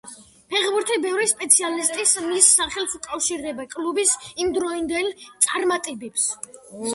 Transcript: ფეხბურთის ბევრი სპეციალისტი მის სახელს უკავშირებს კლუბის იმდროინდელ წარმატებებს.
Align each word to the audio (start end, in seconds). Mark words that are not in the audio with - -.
ფეხბურთის 0.51 1.01
ბევრი 1.01 1.25
სპეციალისტი 1.31 2.05
მის 2.29 2.47
სახელს 2.61 2.95
უკავშირებს 3.01 3.69
კლუბის 3.75 4.15
იმდროინდელ 4.47 5.13
წარმატებებს. 5.49 6.27